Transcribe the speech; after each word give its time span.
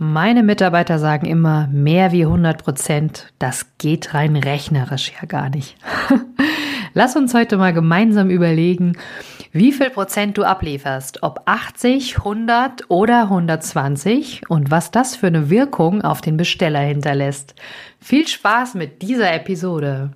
Meine 0.00 0.44
Mitarbeiter 0.44 1.00
sagen 1.00 1.26
immer, 1.26 1.66
mehr 1.72 2.12
wie 2.12 2.22
100 2.22 2.62
Prozent, 2.62 3.32
das 3.40 3.66
geht 3.78 4.14
rein 4.14 4.36
rechnerisch 4.36 5.10
ja 5.20 5.26
gar 5.26 5.50
nicht. 5.50 5.76
Lass 6.94 7.16
uns 7.16 7.34
heute 7.34 7.56
mal 7.56 7.72
gemeinsam 7.72 8.30
überlegen, 8.30 8.96
wie 9.50 9.72
viel 9.72 9.90
Prozent 9.90 10.38
du 10.38 10.44
ablieferst, 10.44 11.24
ob 11.24 11.42
80, 11.46 12.18
100 12.18 12.88
oder 12.88 13.22
120 13.22 14.48
und 14.48 14.70
was 14.70 14.92
das 14.92 15.16
für 15.16 15.26
eine 15.26 15.50
Wirkung 15.50 16.02
auf 16.02 16.20
den 16.20 16.36
Besteller 16.36 16.78
hinterlässt. 16.78 17.56
Viel 17.98 18.28
Spaß 18.28 18.74
mit 18.74 19.02
dieser 19.02 19.34
Episode. 19.34 20.12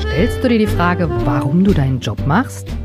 Stellst 0.00 0.42
du 0.42 0.48
dir 0.48 0.58
die 0.58 0.66
Frage, 0.66 1.08
warum 1.24 1.62
du 1.62 1.72
deinen 1.72 2.00
Job 2.00 2.26
machst? 2.26 2.79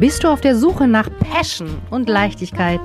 Bist 0.00 0.24
du 0.24 0.28
auf 0.28 0.40
der 0.40 0.56
Suche 0.56 0.88
nach 0.88 1.10
Passion 1.18 1.76
und 1.90 2.08
Leichtigkeit? 2.08 2.80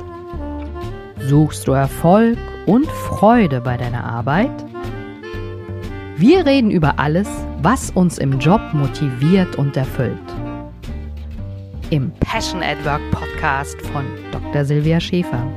Suchst 1.22 1.66
du 1.66 1.72
Erfolg 1.72 2.38
und 2.66 2.88
Freude 2.88 3.62
bei 3.62 3.78
deiner 3.78 4.04
Arbeit? 4.04 4.52
Wir 6.18 6.46
reden 6.46 6.70
über 6.70 7.00
alles, 7.00 7.30
was 7.62 7.90
uns 7.92 8.18
im 8.18 8.38
Job 8.40 8.60
motiviert 8.74 9.56
und 9.56 9.78
erfüllt. 9.78 10.20
Im 11.90 12.12
Passion 12.20 12.62
at 12.62 12.84
Work 12.84 13.10
Podcast 13.12 13.80
von 13.94 14.04
Dr. 14.34 14.66
Silvia 14.66 15.00
Schäfer. 15.00 15.48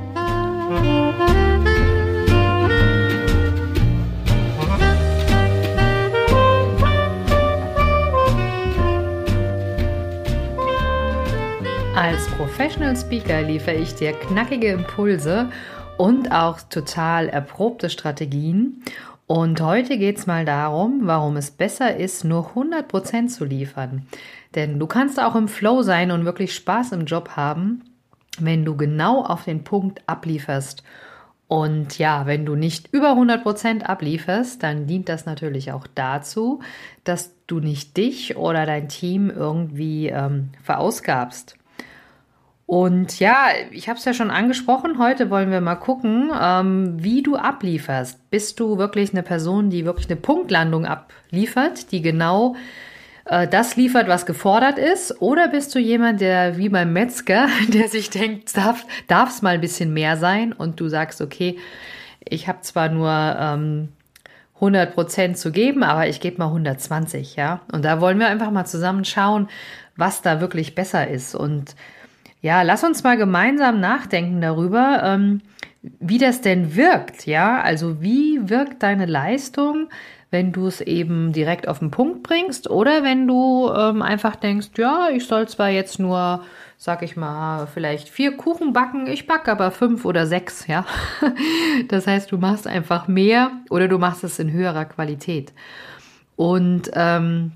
Professional 12.59 12.97
Speaker 12.97 13.41
liefere 13.41 13.75
ich 13.77 13.95
dir 13.95 14.11
knackige 14.11 14.67
Impulse 14.67 15.49
und 15.97 16.33
auch 16.33 16.59
total 16.59 17.29
erprobte 17.29 17.89
Strategien. 17.89 18.83
Und 19.27 19.61
heute 19.61 19.97
geht 19.97 20.17
es 20.17 20.27
mal 20.27 20.43
darum, 20.43 21.03
warum 21.03 21.37
es 21.37 21.51
besser 21.51 21.95
ist, 21.95 22.25
nur 22.25 22.51
100% 22.55 23.27
zu 23.29 23.45
liefern. 23.45 24.05
Denn 24.55 24.77
du 24.77 24.87
kannst 24.87 25.21
auch 25.21 25.35
im 25.35 25.47
Flow 25.47 25.83
sein 25.83 26.11
und 26.11 26.25
wirklich 26.25 26.53
Spaß 26.53 26.91
im 26.91 27.05
Job 27.05 27.37
haben, 27.37 27.95
wenn 28.39 28.65
du 28.65 28.75
genau 28.75 29.23
auf 29.23 29.45
den 29.45 29.63
Punkt 29.63 30.01
ablieferst. 30.05 30.83
Und 31.47 31.97
ja, 31.97 32.25
wenn 32.25 32.45
du 32.45 32.55
nicht 32.55 32.89
über 32.91 33.13
100% 33.13 33.83
ablieferst, 33.83 34.61
dann 34.63 34.85
dient 34.85 35.07
das 35.07 35.25
natürlich 35.25 35.71
auch 35.71 35.87
dazu, 35.95 36.59
dass 37.05 37.31
du 37.47 37.61
nicht 37.61 37.95
dich 37.95 38.35
oder 38.35 38.65
dein 38.65 38.89
Team 38.89 39.29
irgendwie 39.29 40.09
ähm, 40.09 40.49
verausgabst. 40.61 41.55
Und 42.69 43.19
ja, 43.19 43.47
ich 43.71 43.89
habe 43.89 43.97
es 43.97 44.05
ja 44.05 44.13
schon 44.13 44.29
angesprochen, 44.29 44.99
heute 44.99 45.31
wollen 45.31 45.49
wir 45.49 45.59
mal 45.59 45.73
gucken, 45.73 46.29
ähm, 46.39 47.03
wie 47.03 47.23
du 47.23 47.35
ablieferst. 47.35 48.29
Bist 48.29 48.59
du 48.59 48.77
wirklich 48.77 49.11
eine 49.11 49.23
Person, 49.23 49.71
die 49.71 49.85
wirklich 49.85 50.05
eine 50.05 50.17
Punktlandung 50.17 50.85
abliefert, 50.85 51.91
die 51.91 52.03
genau 52.03 52.55
äh, 53.25 53.47
das 53.47 53.75
liefert, 53.75 54.07
was 54.07 54.27
gefordert 54.27 54.77
ist? 54.77 55.19
Oder 55.19 55.47
bist 55.47 55.73
du 55.73 55.79
jemand, 55.79 56.21
der 56.21 56.59
wie 56.59 56.69
beim 56.69 56.93
Metzger, 56.93 57.47
der 57.69 57.87
sich 57.87 58.11
denkt, 58.11 58.55
darf 58.55 59.29
es 59.29 59.41
mal 59.41 59.55
ein 59.55 59.61
bisschen 59.61 59.91
mehr 59.91 60.15
sein 60.15 60.53
und 60.53 60.79
du 60.79 60.89
sagst, 60.89 61.21
okay, 61.21 61.57
ich 62.19 62.47
habe 62.47 62.61
zwar 62.61 62.89
nur 62.89 63.09
ähm, 63.09 63.87
100 64.57 64.93
Prozent 64.93 65.39
zu 65.39 65.51
geben, 65.51 65.81
aber 65.81 66.07
ich 66.07 66.19
gebe 66.19 66.37
mal 66.37 66.49
120, 66.49 67.35
ja. 67.35 67.61
Und 67.71 67.83
da 67.83 67.99
wollen 67.99 68.19
wir 68.19 68.27
einfach 68.27 68.51
mal 68.51 68.65
zusammen 68.65 69.05
schauen, 69.05 69.49
was 69.95 70.21
da 70.21 70.39
wirklich 70.39 70.75
besser 70.75 71.07
ist 71.07 71.33
und 71.33 71.73
ja, 72.41 72.61
lass 72.61 72.83
uns 72.83 73.03
mal 73.03 73.17
gemeinsam 73.17 73.79
nachdenken 73.79 74.41
darüber, 74.41 75.01
ähm, 75.03 75.41
wie 75.81 76.17
das 76.17 76.41
denn 76.41 76.75
wirkt. 76.75 77.25
Ja, 77.25 77.61
also 77.61 78.01
wie 78.01 78.49
wirkt 78.49 78.83
deine 78.83 79.05
Leistung, 79.05 79.89
wenn 80.31 80.51
du 80.51 80.67
es 80.67 80.81
eben 80.81 81.33
direkt 81.33 81.67
auf 81.67 81.79
den 81.79 81.91
Punkt 81.91 82.23
bringst 82.23 82.69
oder 82.69 83.03
wenn 83.03 83.27
du 83.27 83.69
ähm, 83.75 84.01
einfach 84.01 84.35
denkst, 84.35 84.69
ja, 84.77 85.09
ich 85.09 85.25
soll 85.25 85.47
zwar 85.47 85.69
jetzt 85.69 85.99
nur, 85.99 86.43
sag 86.77 87.01
ich 87.01 87.17
mal, 87.17 87.67
vielleicht 87.67 88.09
vier 88.09 88.37
Kuchen 88.37 88.71
backen, 88.71 89.07
ich 89.07 89.25
backe 89.25 89.51
aber 89.51 89.71
fünf 89.71 90.05
oder 90.05 90.25
sechs, 90.27 90.67
ja. 90.67 90.85
Das 91.87 92.07
heißt, 92.07 92.31
du 92.31 92.37
machst 92.37 92.67
einfach 92.67 93.07
mehr 93.07 93.51
oder 93.69 93.87
du 93.87 93.97
machst 93.97 94.23
es 94.23 94.39
in 94.39 94.51
höherer 94.51 94.85
Qualität. 94.85 95.53
Und 96.35 96.91
ähm, 96.93 97.53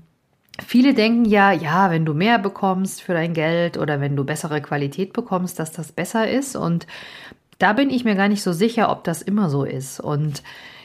Viele 0.64 0.94
denken 0.94 1.24
ja, 1.24 1.50
ja, 1.50 1.90
wenn 1.90 2.04
du 2.04 2.14
mehr 2.14 2.38
bekommst 2.38 3.02
für 3.02 3.12
dein 3.12 3.34
Geld 3.34 3.76
oder 3.76 4.00
wenn 4.00 4.14
du 4.14 4.24
bessere 4.24 4.60
Qualität 4.60 5.12
bekommst, 5.12 5.58
dass 5.58 5.72
das 5.72 5.90
besser 5.90 6.30
ist. 6.30 6.54
Und 6.54 6.86
da 7.58 7.72
bin 7.72 7.90
ich 7.90 8.04
mir 8.04 8.14
gar 8.14 8.28
nicht 8.28 8.42
so 8.42 8.52
sicher, 8.52 8.90
ob 8.90 9.02
das 9.04 9.20
immer 9.20 9.50
so 9.50 9.64
ist. 9.64 9.98
Und 9.98 10.42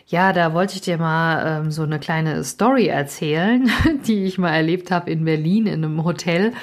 ja, 0.07 0.33
da 0.33 0.53
wollte 0.53 0.73
ich 0.75 0.81
dir 0.81 0.97
mal 0.97 1.61
ähm, 1.61 1.71
so 1.71 1.83
eine 1.83 1.99
kleine 1.99 2.43
Story 2.43 2.87
erzählen, 2.87 3.69
die 4.07 4.25
ich 4.25 4.39
mal 4.39 4.55
erlebt 4.55 4.89
habe 4.89 5.11
in 5.11 5.23
Berlin 5.23 5.67
in 5.67 5.85
einem 5.85 6.03
Hotel. 6.03 6.53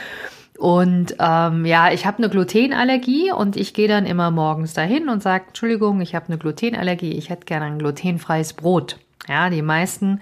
Und 0.59 1.15
ähm, 1.21 1.65
ja, 1.65 1.93
ich 1.93 2.06
habe 2.06 2.19
eine 2.19 2.28
Glutenallergie 2.28 3.31
und 3.31 3.56
ich 3.56 3.72
gehe 3.72 3.89
dann 3.89 4.06
immer 4.06 4.31
morgens 4.31 4.72
dahin 4.72 5.09
und 5.09 5.22
sage, 5.22 5.45
Entschuldigung, 5.49 6.00
ich 6.00 6.15
habe 6.15 6.27
eine 6.27 6.39
Glutenallergie, 6.39 7.12
ich 7.12 7.31
hätte 7.31 7.45
gerne 7.45 7.66
ein 7.66 7.78
glutenfreies 7.78 8.55
Brot. 8.55 8.99
Ja, 9.28 9.50
die 9.50 9.62
meisten 9.62 10.21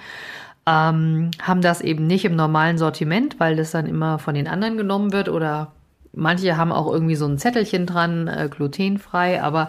ähm, 0.67 1.31
haben 1.43 1.61
das 1.61 1.81
eben 1.81 2.07
nicht 2.07 2.25
im 2.25 2.37
normalen 2.37 2.79
Sortiment, 2.79 3.39
weil 3.39 3.57
das 3.57 3.71
dann 3.71 3.87
immer 3.87 4.19
von 4.19 4.35
den 4.35 4.49
anderen 4.49 4.77
genommen 4.77 5.13
wird 5.13 5.29
oder 5.29 5.73
manche 6.13 6.57
haben 6.57 6.73
auch 6.73 6.91
irgendwie 6.91 7.17
so 7.17 7.27
ein 7.27 7.39
Zettelchen 7.39 7.87
dran, 7.87 8.29
äh, 8.29 8.49
glutenfrei, 8.51 9.43
aber 9.43 9.69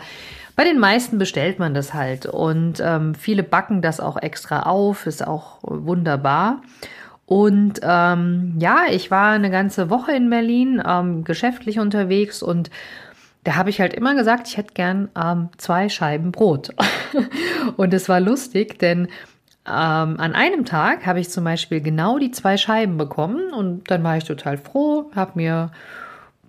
bei 0.56 0.64
den 0.64 0.80
meisten 0.80 1.18
bestellt 1.18 1.60
man 1.60 1.74
das 1.74 1.94
halt 1.94 2.26
und 2.26 2.82
ähm, 2.82 3.14
viele 3.14 3.44
backen 3.44 3.82
das 3.82 4.00
auch 4.00 4.18
extra 4.18 4.62
auf, 4.62 5.06
ist 5.06 5.26
auch 5.26 5.60
wunderbar. 5.64 6.62
Und 7.26 7.80
ähm, 7.82 8.56
ja, 8.60 8.84
ich 8.90 9.10
war 9.10 9.32
eine 9.32 9.50
ganze 9.50 9.90
Woche 9.90 10.14
in 10.14 10.30
Berlin 10.30 10.82
ähm, 10.86 11.24
geschäftlich 11.24 11.80
unterwegs 11.80 12.44
und 12.44 12.70
da 13.44 13.56
habe 13.56 13.70
ich 13.70 13.82
halt 13.82 13.94
immer 13.94 14.16
gesagt, 14.16 14.48
ich 14.48 14.58
hätte 14.58 14.74
gern 14.74 15.10
ähm, 15.22 15.50
zwei 15.58 15.90
Scheiben 15.90 16.32
Brot. 16.32 16.70
und 17.78 17.94
es 17.94 18.10
war 18.10 18.20
lustig, 18.20 18.80
denn 18.80 19.08
ähm, 19.68 20.20
an 20.20 20.36
einem 20.36 20.66
Tag 20.66 21.06
habe 21.06 21.20
ich 21.20 21.30
zum 21.30 21.44
Beispiel 21.44 21.82
genau 21.82 22.20
die 22.20 22.32
zwei 22.32 22.58
Scheiben 22.58 22.98
bekommen 22.98 23.52
und 23.54 23.90
dann 23.90 24.04
war 24.04 24.18
ich 24.18 24.24
total 24.24 24.58
froh, 24.58 25.12
habe 25.16 25.32
mir 25.36 25.72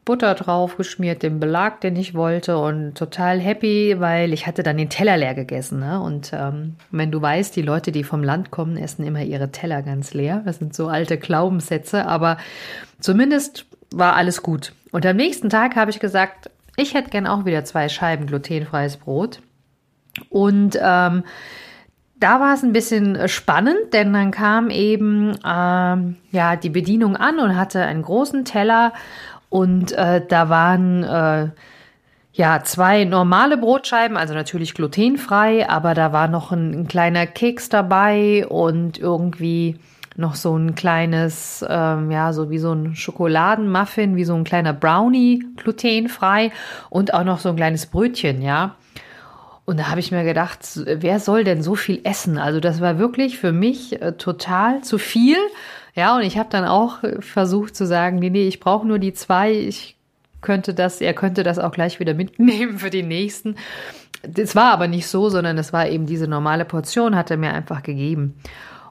Butter 0.05 0.35
drauf 0.35 0.77
geschmiert, 0.77 1.23
den 1.23 1.41
Belag, 1.41 1.81
den 1.81 1.97
ich 1.97 2.15
wollte 2.15 2.59
und 2.59 2.95
total 2.95 3.41
happy, 3.41 3.97
weil 3.99 4.33
ich 4.33 4.47
hatte 4.47 4.63
dann 4.63 4.77
den 4.77 4.89
Teller 4.89 5.17
leer 5.17 5.35
gegessen. 5.35 5.81
Ne? 5.81 6.01
Und 6.01 6.31
ähm, 6.33 6.77
wenn 6.93 7.11
du 7.11 7.21
weißt, 7.21 7.57
die 7.57 7.63
Leute, 7.63 7.91
die 7.91 8.05
vom 8.05 8.23
Land 8.23 8.53
kommen, 8.53 8.77
essen 8.77 9.05
immer 9.05 9.23
ihre 9.23 9.51
Teller 9.51 9.83
ganz 9.83 10.15
leer. 10.15 10.43
Das 10.45 10.59
sind 10.59 10.75
so 10.75 10.87
alte 10.87 11.19
Glaubenssätze, 11.19 12.07
aber 12.07 12.37
zumindest 13.01 13.67
war 13.91 14.15
alles 14.15 14.43
gut. 14.43 14.73
Und 14.93 15.05
am 15.05 15.17
nächsten 15.17 15.51
Tag 15.51 15.75
habe 15.75 15.91
ich 15.91 15.99
gesagt, 15.99 16.51
ich 16.77 16.95
hätte 16.95 17.11
gern 17.11 17.27
auch 17.27 17.45
wieder 17.45 17.65
zwei 17.65 17.89
Scheiben 17.89 18.27
glutenfreies 18.27 18.99
Brot. 18.99 19.41
Und 20.31 20.79
ähm, 20.81 21.25
da 22.19 22.41
war 22.41 22.55
es 22.55 22.63
ein 22.63 22.73
bisschen 22.73 23.17
äh, 23.17 23.29
spannend, 23.29 23.93
denn 23.93 24.13
dann 24.13 24.31
kam 24.31 24.71
eben 24.71 25.37
ähm, 25.45 26.17
ja 26.31 26.57
die 26.57 26.71
Bedienung 26.71 27.17
an 27.17 27.39
und 27.39 27.57
hatte 27.57 27.83
einen 27.83 28.03
großen 28.03 28.45
Teller 28.45 28.93
und 29.49 29.93
äh, 29.93 30.23
da 30.27 30.49
waren 30.49 31.03
äh, 31.05 31.49
ja 32.33 32.63
zwei 32.63 33.05
normale 33.05 33.57
Brotscheiben, 33.57 34.17
also 34.17 34.35
natürlich 34.35 34.75
glutenfrei, 34.75 35.69
aber 35.69 35.95
da 35.95 36.13
war 36.13 36.29
noch 36.29 36.53
ein, 36.53 36.81
ein 36.81 36.89
kleiner 36.89 37.27
Keks 37.27 37.69
dabei 37.69 38.47
und 38.47 38.99
irgendwie 38.99 39.79
noch 40.19 40.35
so 40.35 40.57
ein 40.57 40.75
kleines, 40.75 41.65
ähm, 41.69 42.11
ja, 42.11 42.33
so 42.33 42.49
wie 42.51 42.59
so 42.59 42.73
ein 42.73 42.97
Schokoladenmuffin, 42.97 44.17
wie 44.17 44.25
so 44.25 44.35
ein 44.35 44.45
kleiner 44.45 44.73
Brownie 44.73 45.45
glutenfrei 45.57 46.53
und 46.89 47.13
auch 47.13 47.25
noch 47.25 47.39
so 47.39 47.51
ein 47.51 47.57
kleines 47.57 47.87
Brötchen, 47.87 48.41
ja. 48.41 48.77
Und 49.67 49.79
da 49.81 49.91
habe 49.91 50.01
ich 50.01 50.13
mir 50.13 50.23
gedacht, 50.23 50.61
wer 50.87 51.19
soll 51.19 51.43
denn 51.43 51.61
so 51.61 51.75
viel 51.75 52.01
essen? 52.05 52.39
Also 52.39 52.61
das 52.61 52.81
war 52.81 52.99
wirklich 52.99 53.39
für 53.39 53.53
mich 53.53 54.01
äh, 54.01 54.13
total 54.13 54.83
zu 54.83 54.97
viel. 54.97 55.37
Ja, 55.95 56.17
und 56.17 56.23
ich 56.23 56.39
habe 56.39 56.49
dann 56.51 56.65
auch 56.65 57.01
versucht 57.19 57.75
zu 57.75 57.85
sagen, 57.85 58.19
nee, 58.21 58.31
nee, 58.31 58.47
ich 58.47 58.61
brauche 58.61 58.87
nur 58.87 59.01
die 59.01 59.13
zwei. 59.13 59.53
Ich 59.53 59.97
könnte 60.41 60.73
das, 60.73 61.01
er 61.01 61.15
könnte 61.15 61.43
das 61.43 61.59
auch 61.59 61.73
gleich 61.73 61.99
wieder 61.99 62.15
mitnehmen 62.23 62.79
für 62.79 62.91
den 62.91 63.09
nächsten. 63.09 63.57
Das 64.23 64.55
war 64.55 64.73
aber 64.73 64.87
nicht 64.87 65.09
so, 65.09 65.29
sondern 65.29 65.59
es 65.59 65.73
war 65.73 65.89
eben 65.89 66.07
diese 66.07 66.29
normale 66.29 66.65
Portion, 66.65 67.17
hat 67.17 67.31
er 67.31 67.37
mir 67.37 67.53
einfach 67.53 67.83
gegeben. 67.83 68.35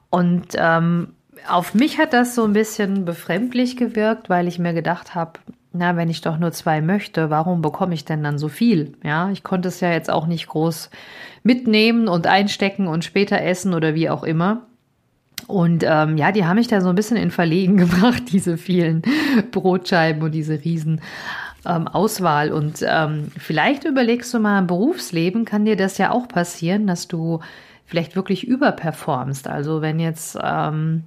Und 0.09 0.47
ähm, 0.55 1.13
auf 1.47 1.73
mich 1.73 1.99
hat 1.99 2.13
das 2.13 2.35
so 2.35 2.43
ein 2.43 2.53
bisschen 2.53 3.05
befremdlich 3.05 3.77
gewirkt, 3.77 4.29
weil 4.29 4.47
ich 4.47 4.59
mir 4.59 4.73
gedacht 4.73 5.15
habe, 5.15 5.39
na, 5.75 5.95
wenn 5.95 6.09
ich 6.09 6.21
doch 6.21 6.37
nur 6.37 6.51
zwei 6.51 6.81
möchte, 6.81 7.29
warum 7.29 7.61
bekomme 7.61 7.93
ich 7.93 8.05
denn 8.05 8.23
dann 8.23 8.37
so 8.37 8.47
viel? 8.47 8.93
Ja, 9.03 9.29
ich 9.29 9.43
konnte 9.43 9.67
es 9.67 9.79
ja 9.81 9.91
jetzt 9.91 10.09
auch 10.09 10.25
nicht 10.25 10.47
groß 10.47 10.89
mitnehmen 11.43 12.07
und 12.07 12.27
einstecken 12.27 12.87
und 12.87 13.03
später 13.05 13.41
essen 13.41 13.73
oder 13.73 13.93
wie 13.93 14.09
auch 14.09 14.23
immer. 14.23 14.65
Und 15.47 15.83
ähm, 15.87 16.17
ja, 16.17 16.31
die 16.31 16.45
haben 16.45 16.55
mich 16.55 16.67
da 16.67 16.81
so 16.81 16.89
ein 16.89 16.95
bisschen 16.95 17.17
in 17.17 17.29
Verlegen 17.29 17.77
gebracht, 17.77 18.23
diese 18.31 18.57
vielen 18.57 19.03
Brotscheiben 19.51 20.23
und 20.23 20.31
diese 20.31 20.63
riesen 20.63 21.01
ähm, 21.65 21.87
Auswahl. 21.87 22.51
Und 22.51 22.83
ähm, 22.87 23.31
vielleicht 23.37 23.83
überlegst 23.83 24.33
du 24.33 24.39
mal, 24.39 24.59
im 24.59 24.67
Berufsleben 24.67 25.45
kann 25.45 25.65
dir 25.65 25.75
das 25.75 25.97
ja 25.97 26.11
auch 26.11 26.27
passieren, 26.27 26.87
dass 26.87 27.07
du 27.07 27.41
vielleicht 27.85 28.15
wirklich 28.15 28.47
überperformst. 28.47 29.47
Also 29.47 29.81
wenn 29.81 29.99
jetzt 29.99 30.37
ähm, 30.41 31.03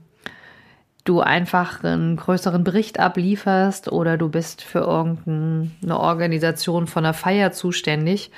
du 1.09 1.21
einfach 1.21 1.83
einen 1.83 2.17
größeren 2.17 2.65
Bericht 2.65 3.01
ablieferst 3.01 3.91
oder 3.91 4.19
du 4.19 4.29
bist 4.29 4.63
für 4.63 4.81
irgendeine 4.81 5.99
Organisation 5.99 6.87
von 6.87 7.05
einer 7.05 7.15
Feier 7.15 7.53
zuständig 7.53 8.31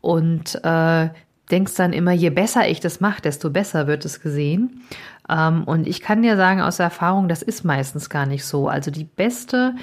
und 0.00 0.62
äh, 0.64 1.08
denkst 1.50 1.74
dann 1.76 1.92
immer, 1.92 2.12
je 2.12 2.30
besser 2.30 2.68
ich 2.68 2.80
das 2.80 3.00
mache, 3.00 3.22
desto 3.22 3.50
besser 3.50 3.86
wird 3.86 4.04
es 4.04 4.20
gesehen. 4.20 4.82
Ähm, 5.28 5.64
und 5.64 5.86
ich 5.86 6.00
kann 6.00 6.22
dir 6.22 6.36
sagen 6.36 6.60
aus 6.60 6.78
Erfahrung, 6.78 7.28
das 7.28 7.42
ist 7.42 7.64
meistens 7.64 8.10
gar 8.10 8.26
nicht 8.26 8.44
so. 8.44 8.68
Also 8.68 8.90
die 8.90 9.04
beste 9.04 9.74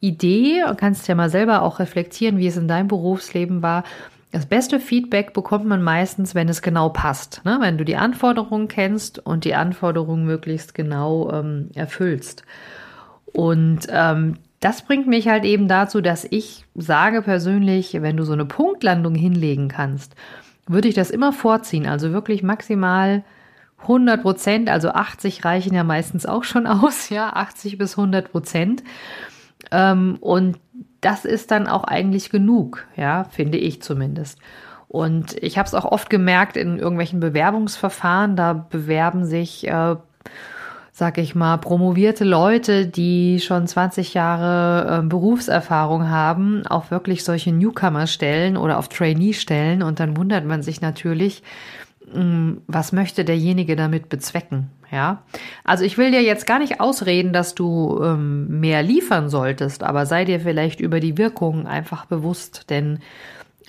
Idee, 0.00 0.64
kannst 0.76 1.06
ja 1.06 1.14
mal 1.14 1.30
selber 1.30 1.62
auch 1.62 1.78
reflektieren, 1.78 2.38
wie 2.38 2.48
es 2.48 2.56
in 2.56 2.66
deinem 2.68 2.88
Berufsleben 2.88 3.62
war. 3.62 3.84
Das 4.32 4.46
beste 4.46 4.80
Feedback 4.80 5.34
bekommt 5.34 5.66
man 5.66 5.82
meistens, 5.82 6.34
wenn 6.34 6.48
es 6.48 6.62
genau 6.62 6.88
passt. 6.88 7.42
Ne? 7.44 7.58
Wenn 7.60 7.76
du 7.76 7.84
die 7.84 7.96
Anforderungen 7.96 8.66
kennst 8.66 9.18
und 9.18 9.44
die 9.44 9.54
Anforderungen 9.54 10.24
möglichst 10.24 10.74
genau 10.74 11.30
ähm, 11.30 11.68
erfüllst. 11.74 12.42
Und 13.26 13.80
ähm, 13.90 14.38
das 14.60 14.82
bringt 14.82 15.06
mich 15.06 15.28
halt 15.28 15.44
eben 15.44 15.68
dazu, 15.68 16.00
dass 16.00 16.26
ich 16.30 16.64
sage 16.74 17.20
persönlich, 17.20 18.00
wenn 18.00 18.16
du 18.16 18.24
so 18.24 18.32
eine 18.32 18.46
Punktlandung 18.46 19.14
hinlegen 19.14 19.68
kannst, 19.68 20.14
würde 20.66 20.88
ich 20.88 20.94
das 20.94 21.10
immer 21.10 21.34
vorziehen. 21.34 21.86
Also 21.86 22.12
wirklich 22.12 22.42
maximal 22.42 23.24
100 23.82 24.22
Prozent, 24.22 24.70
also 24.70 24.90
80 24.90 25.44
reichen 25.44 25.74
ja 25.74 25.84
meistens 25.84 26.24
auch 26.24 26.44
schon 26.44 26.66
aus, 26.68 27.10
ja, 27.10 27.30
80 27.34 27.76
bis 27.76 27.98
100 27.98 28.30
Prozent. 28.30 28.82
Ähm, 29.70 30.16
und 30.20 30.58
das 31.02 31.26
ist 31.26 31.50
dann 31.50 31.66
auch 31.66 31.84
eigentlich 31.84 32.30
genug, 32.30 32.86
ja, 32.96 33.24
finde 33.24 33.58
ich 33.58 33.82
zumindest. 33.82 34.38
Und 34.88 35.34
ich 35.42 35.58
habe 35.58 35.66
es 35.66 35.74
auch 35.74 35.84
oft 35.84 36.10
gemerkt 36.10 36.56
in 36.56 36.78
irgendwelchen 36.78 37.18
Bewerbungsverfahren, 37.18 38.36
da 38.36 38.52
bewerben 38.52 39.24
sich, 39.24 39.66
äh, 39.66 39.96
sag 40.92 41.18
ich 41.18 41.34
mal, 41.34 41.56
promovierte 41.56 42.24
Leute, 42.24 42.86
die 42.86 43.40
schon 43.40 43.66
20 43.66 44.14
Jahre 44.14 44.98
äh, 44.98 45.06
Berufserfahrung 45.06 46.08
haben, 46.08 46.66
auf 46.66 46.90
wirklich 46.90 47.24
solche 47.24 47.52
Newcomer-Stellen 47.52 48.56
oder 48.56 48.78
auf 48.78 48.88
Trainee-Stellen. 48.88 49.82
Und 49.82 49.98
dann 49.98 50.16
wundert 50.16 50.44
man 50.44 50.62
sich 50.62 50.82
natürlich, 50.82 51.42
was 52.66 52.92
möchte 52.92 53.24
derjenige 53.24 53.76
damit 53.76 54.08
bezwecken? 54.08 54.70
Ja, 54.90 55.22
also 55.64 55.84
ich 55.84 55.96
will 55.96 56.10
dir 56.10 56.22
jetzt 56.22 56.46
gar 56.46 56.58
nicht 56.58 56.80
ausreden, 56.80 57.32
dass 57.32 57.54
du 57.54 57.98
ähm, 58.04 58.60
mehr 58.60 58.82
liefern 58.82 59.30
solltest, 59.30 59.82
aber 59.82 60.04
sei 60.04 60.26
dir 60.26 60.38
vielleicht 60.38 60.80
über 60.80 61.00
die 61.00 61.16
Wirkung 61.16 61.66
einfach 61.66 62.04
bewusst, 62.04 62.68
denn 62.68 62.98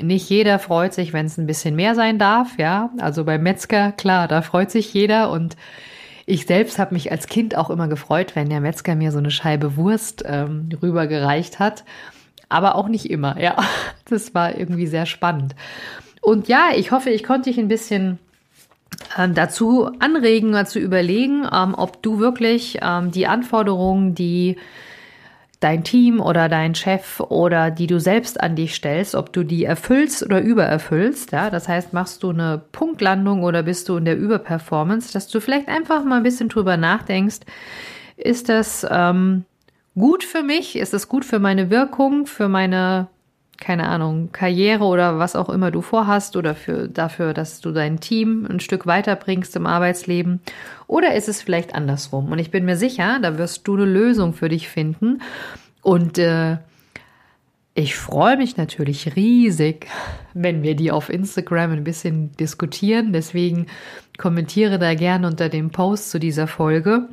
nicht 0.01 0.29
jeder 0.29 0.59
freut 0.59 0.93
sich, 0.93 1.13
wenn 1.13 1.27
es 1.27 1.37
ein 1.37 1.47
bisschen 1.47 1.75
mehr 1.75 1.95
sein 1.95 2.19
darf. 2.19 2.57
Ja, 2.57 2.89
also 2.99 3.23
beim 3.23 3.43
Metzger, 3.43 3.93
klar, 3.93 4.27
da 4.27 4.41
freut 4.41 4.71
sich 4.71 4.93
jeder 4.93 5.31
und 5.31 5.55
ich 6.25 6.45
selbst 6.45 6.79
habe 6.79 6.93
mich 6.93 7.11
als 7.11 7.27
Kind 7.27 7.57
auch 7.57 7.69
immer 7.69 7.87
gefreut, 7.87 8.35
wenn 8.35 8.49
der 8.49 8.61
Metzger 8.61 8.95
mir 8.95 9.11
so 9.11 9.17
eine 9.17 9.31
Scheibe 9.31 9.75
Wurst 9.77 10.23
ähm, 10.25 10.69
rübergereicht 10.81 11.59
hat, 11.59 11.83
aber 12.49 12.75
auch 12.75 12.87
nicht 12.87 13.09
immer. 13.09 13.39
Ja, 13.39 13.57
das 14.09 14.33
war 14.33 14.57
irgendwie 14.57 14.87
sehr 14.87 15.05
spannend. 15.05 15.55
Und 16.21 16.47
ja, 16.47 16.69
ich 16.75 16.91
hoffe, 16.91 17.09
ich 17.09 17.23
konnte 17.23 17.49
dich 17.49 17.59
ein 17.59 17.67
bisschen 17.67 18.19
ähm, 19.17 19.33
dazu 19.33 19.89
anregen, 19.99 20.51
dazu 20.53 20.79
überlegen, 20.79 21.47
ähm, 21.51 21.75
ob 21.75 22.01
du 22.01 22.19
wirklich 22.19 22.79
ähm, 22.81 23.11
die 23.11 23.27
Anforderungen, 23.27 24.15
die 24.15 24.57
dein 25.63 25.83
Team 25.83 26.19
oder 26.19 26.49
dein 26.49 26.75
Chef 26.75 27.21
oder 27.21 27.71
die 27.71 27.87
du 27.87 27.99
selbst 27.99 28.41
an 28.41 28.55
dich 28.55 28.75
stellst, 28.75 29.15
ob 29.15 29.31
du 29.31 29.43
die 29.43 29.63
erfüllst 29.63 30.23
oder 30.23 30.41
übererfüllst. 30.41 31.31
Ja, 31.31 31.49
das 31.49 31.69
heißt, 31.69 31.93
machst 31.93 32.23
du 32.23 32.31
eine 32.31 32.61
Punktlandung 32.73 33.43
oder 33.43 33.63
bist 33.63 33.87
du 33.87 33.95
in 33.95 34.05
der 34.05 34.17
Überperformance, 34.17 35.13
dass 35.13 35.29
du 35.29 35.39
vielleicht 35.39 35.69
einfach 35.69 36.03
mal 36.03 36.17
ein 36.17 36.23
bisschen 36.23 36.49
drüber 36.49 36.75
nachdenkst. 36.75 37.39
Ist 38.17 38.49
das 38.49 38.85
ähm, 38.89 39.45
gut 39.95 40.25
für 40.25 40.43
mich? 40.43 40.75
Ist 40.75 40.93
das 40.93 41.07
gut 41.07 41.23
für 41.23 41.39
meine 41.39 41.69
Wirkung, 41.69 42.25
für 42.25 42.49
meine 42.49 43.07
keine 43.57 43.87
Ahnung, 43.87 44.29
Karriere 44.31 44.83
oder 44.83 45.19
was 45.19 45.35
auch 45.35 45.49
immer 45.49 45.71
du 45.71 45.81
vorhast 45.81 46.35
oder 46.35 46.55
für, 46.55 46.87
dafür, 46.87 47.33
dass 47.33 47.61
du 47.61 47.71
dein 47.71 47.99
Team 47.99 48.47
ein 48.49 48.59
Stück 48.59 48.85
weiterbringst 48.85 49.55
im 49.55 49.67
Arbeitsleben? 49.67 50.41
Oder 50.87 51.13
ist 51.15 51.29
es 51.29 51.41
vielleicht 51.41 51.73
andersrum? 51.75 52.31
Und 52.31 52.39
ich 52.39 52.51
bin 52.51 52.65
mir 52.65 52.77
sicher, 52.77 53.19
da 53.21 53.37
wirst 53.37 53.67
du 53.67 53.75
eine 53.75 53.85
Lösung 53.85 54.33
für 54.33 54.49
dich 54.49 54.67
finden. 54.67 55.21
Und 55.81 56.17
äh, 56.17 56.57
ich 57.75 57.95
freue 57.95 58.37
mich 58.37 58.57
natürlich 58.57 59.15
riesig, 59.15 59.87
wenn 60.33 60.61
wir 60.61 60.75
die 60.75 60.91
auf 60.91 61.09
Instagram 61.09 61.71
ein 61.71 61.83
bisschen 61.83 62.31
diskutieren. 62.37 63.13
Deswegen 63.13 63.67
kommentiere 64.17 64.77
da 64.77 64.93
gerne 64.93 65.25
unter 65.25 65.49
dem 65.49 65.71
Post 65.71 66.11
zu 66.11 66.19
dieser 66.19 66.47
Folge. 66.47 67.07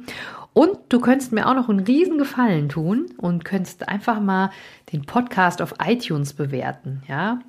Und 0.53 0.79
du 0.89 1.01
könntest 1.01 1.33
mir 1.33 1.49
auch 1.49 1.55
noch 1.55 1.69
einen 1.69 1.81
riesen 1.81 2.19
Gefallen 2.19 2.69
tun 2.69 3.07
und 3.17 3.45
könntest 3.45 3.89
einfach 3.89 4.21
mal 4.21 4.51
den 4.93 5.03
Podcast 5.03 5.63
auf 5.63 5.75
iTunes 5.85 6.35
bewerten, 6.35 7.03
ja? 7.09 7.41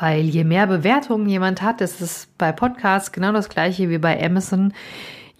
Weil 0.00 0.22
je 0.22 0.42
mehr 0.42 0.66
Bewertungen 0.66 1.28
jemand 1.28 1.62
hat, 1.62 1.80
das 1.80 2.00
ist 2.00 2.36
bei 2.38 2.50
Podcasts 2.52 3.12
genau 3.12 3.32
das 3.32 3.48
gleiche 3.48 3.88
wie 3.88 3.98
bei 3.98 4.20
Amazon 4.24 4.72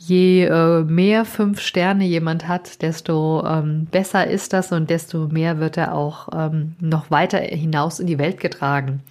je 0.08 0.44
äh, 0.44 0.82
mehr 0.84 1.24
fünf 1.24 1.60
Sterne 1.60 2.04
jemand 2.04 2.46
hat, 2.46 2.82
desto 2.82 3.44
ähm, 3.46 3.86
besser 3.90 4.26
ist 4.26 4.52
das 4.52 4.72
und 4.72 4.90
desto 4.90 5.28
mehr 5.28 5.58
wird 5.58 5.76
er 5.76 5.94
auch 5.94 6.28
ähm, 6.34 6.74
noch 6.80 7.10
weiter 7.10 7.38
hinaus 7.38 7.98
in 7.98 8.06
die 8.06 8.18
Welt 8.18 8.38
getragen. 8.38 9.02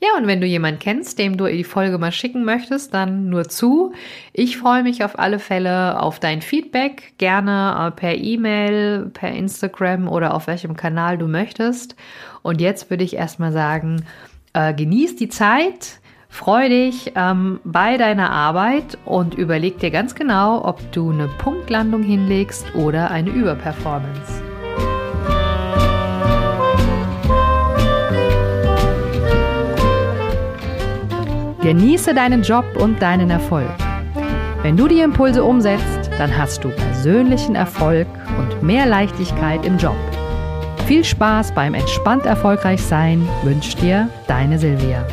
Ja, 0.00 0.08
und 0.18 0.26
wenn 0.26 0.40
du 0.40 0.46
jemanden 0.46 0.80
kennst, 0.80 1.18
dem 1.18 1.36
du 1.36 1.46
die 1.46 1.62
Folge 1.62 1.98
mal 1.98 2.10
schicken 2.10 2.44
möchtest, 2.44 2.94
dann 2.94 3.28
nur 3.28 3.48
zu. 3.48 3.92
Ich 4.32 4.56
freue 4.56 4.82
mich 4.82 5.04
auf 5.04 5.18
alle 5.18 5.38
Fälle 5.38 6.00
auf 6.00 6.18
dein 6.18 6.40
Feedback, 6.40 7.12
gerne 7.18 7.88
äh, 7.88 7.90
per 7.90 8.16
E-Mail, 8.16 9.10
per 9.12 9.30
Instagram 9.30 10.08
oder 10.08 10.34
auf 10.34 10.46
welchem 10.46 10.76
Kanal 10.76 11.18
du 11.18 11.28
möchtest. 11.28 11.96
Und 12.42 12.60
jetzt 12.60 12.90
würde 12.90 13.04
ich 13.04 13.14
erstmal 13.14 13.52
sagen, 13.52 14.04
äh, 14.52 14.74
genieß 14.74 15.16
die 15.16 15.28
Zeit 15.28 15.99
Freu 16.30 16.68
dich 16.68 17.12
ähm, 17.16 17.58
bei 17.64 17.96
deiner 17.98 18.30
Arbeit 18.30 18.96
und 19.04 19.34
überleg 19.34 19.78
dir 19.80 19.90
ganz 19.90 20.14
genau, 20.14 20.64
ob 20.64 20.80
du 20.92 21.10
eine 21.10 21.26
Punktlandung 21.26 22.02
hinlegst 22.02 22.64
oder 22.74 23.10
eine 23.10 23.30
Überperformance. 23.30 24.40
Genieße 31.60 32.14
deinen 32.14 32.42
Job 32.42 32.64
und 32.78 33.02
deinen 33.02 33.28
Erfolg. 33.28 33.68
Wenn 34.62 34.76
du 34.76 34.88
die 34.88 35.00
Impulse 35.00 35.44
umsetzt, 35.44 36.10
dann 36.16 36.36
hast 36.38 36.64
du 36.64 36.70
persönlichen 36.70 37.54
Erfolg 37.54 38.06
und 38.38 38.62
mehr 38.62 38.86
Leichtigkeit 38.86 39.66
im 39.66 39.76
Job. 39.76 39.96
Viel 40.86 41.04
Spaß 41.04 41.52
beim 41.54 41.74
entspannt 41.74 42.24
erfolgreich 42.24 42.82
sein 42.82 43.28
wünscht 43.42 43.82
dir 43.82 44.08
deine 44.26 44.58
Silvia. 44.58 45.04